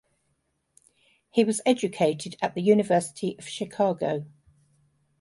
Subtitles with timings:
[1.29, 4.25] He was educated at the University of Chicago.